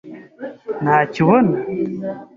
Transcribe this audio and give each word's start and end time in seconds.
Ntacyo 0.83 1.19
ubona. 1.23 1.53